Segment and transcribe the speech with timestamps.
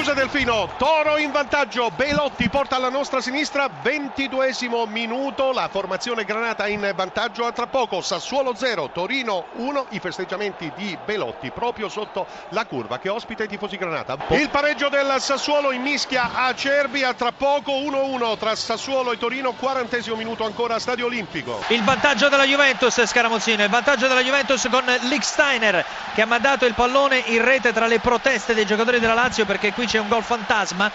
[0.00, 4.54] Delfino, Toro in vantaggio, Belotti porta alla nostra sinistra, 22
[4.88, 7.44] minuto, la formazione Granata in vantaggio.
[7.44, 12.98] A tra poco, Sassuolo 0, Torino 1, i festeggiamenti di Belotti proprio sotto la curva.
[12.98, 14.16] Che ospita i tifosi Granata.
[14.28, 17.02] Il pareggio del Sassuolo in mischia a Cerbi.
[17.02, 21.62] A tra poco 1-1 tra Sassuolo e Torino, 40 minuto ancora a Stadio Olimpico.
[21.68, 26.74] Il vantaggio della Juventus, Scaramuzzino, il vantaggio della Juventus con Licksteiner che ha mandato il
[26.74, 30.22] pallone in rete tra le proteste dei giocatori della Lazio perché qui c'è un gol
[30.22, 30.88] fantasma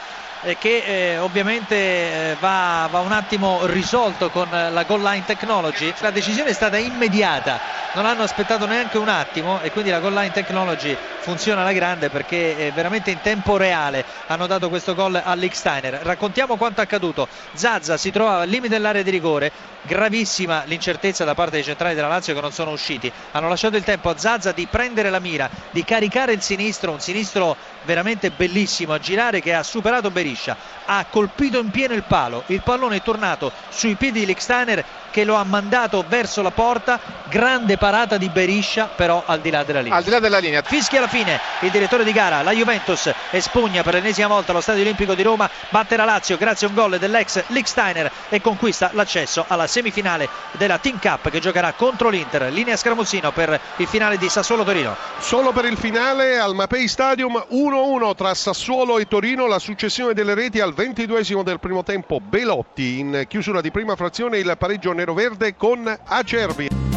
[0.43, 5.93] eh, che eh, ovviamente eh, va, va, un attimo risolto con la goal line technology.
[5.99, 7.59] La decisione è stata immediata,
[7.93, 12.09] non hanno aspettato neanche un attimo e quindi la goal line technology funziona alla grande
[12.09, 15.99] perché eh, veramente in tempo reale hanno dato questo gol all'Iksteiner.
[16.03, 17.27] Raccontiamo quanto accaduto.
[17.53, 19.51] Zazza si trovava al limite dell'area di rigore,
[19.81, 23.11] gravissima l'incertezza da parte dei centrali della Lazio che non sono usciti.
[23.31, 27.01] Hanno lasciato il tempo a Zazza di prendere la mira, di caricare il sinistro, un
[27.01, 32.43] sinistro veramente bellissimo a girare che ha superato Beriscia, ha colpito in pieno il palo,
[32.47, 34.85] il pallone è tornato sui piedi di Licksteiner
[35.15, 36.99] che lo ha mandato verso la porta,
[37.29, 39.97] grande parata di Beriscia però al di là della linea.
[39.97, 40.61] Al di là della linea.
[40.61, 44.81] Fischia alla fine il direttore di gara, la Juventus espugna per l'ennesima volta lo Stadio
[44.81, 49.45] Olimpico di Roma, batte la Lazio grazie a un gol dell'ex Licksteiner e conquista l'accesso
[49.47, 54.27] alla semifinale della Team Cup che giocherà contro l'Inter, linea Scramuzzino per il finale di
[54.27, 54.97] Sassuolo Torino.
[55.19, 60.33] Solo per il finale al Mapei Stadium 1-1 tra Sassuolo e Torino, la successione delle
[60.33, 65.53] reti al 22 del primo tempo Belotti in chiusura di prima frazione il pareggio nero-verde
[65.53, 66.94] con Acerbi.